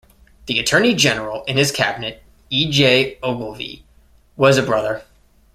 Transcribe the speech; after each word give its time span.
The 0.47 0.57
attorney-general 0.57 1.43
in 1.43 1.57
his 1.57 1.71
cabinet, 1.71 2.23
E. 2.49 2.71
J. 2.71 3.19
Ogilvie, 3.21 3.85
was 4.35 4.57
a 4.57 4.63
brother. 4.63 5.03